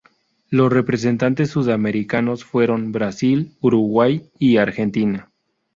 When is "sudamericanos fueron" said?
1.51-2.91